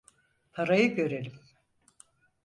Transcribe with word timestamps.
Parayı 0.53 0.95
görelim. 0.95 1.39